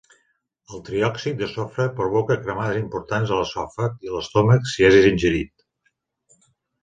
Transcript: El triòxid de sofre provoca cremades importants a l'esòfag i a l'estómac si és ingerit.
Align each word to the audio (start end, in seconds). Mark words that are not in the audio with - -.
El 0.75 0.79
triòxid 0.85 1.35
de 1.41 1.49
sofre 1.49 1.85
provoca 1.99 2.37
cremades 2.45 2.79
importants 2.79 3.33
a 3.35 3.37
l'esòfag 3.41 4.01
i 4.07 4.11
a 4.13 4.15
l'estómac 4.15 4.67
si 4.71 4.87
és 4.89 4.97
ingerit. 5.11 5.53